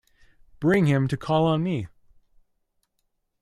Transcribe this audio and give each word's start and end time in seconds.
Bring 0.59 0.87
him 0.87 1.07
to 1.09 1.15
call 1.15 1.45
on 1.45 1.61
me. 1.61 1.85